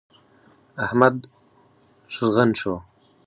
احمد 0.85 1.15
ږغن 2.13 2.49
شو. 2.59 2.73